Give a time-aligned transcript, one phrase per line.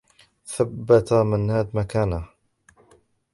[0.45, 2.21] ثبت منّاد مكانه.